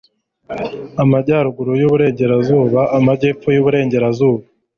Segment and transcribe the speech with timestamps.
[1.03, 4.43] amajyaruguru y'uburengerazuba, amajyepfo y'uburasirazuba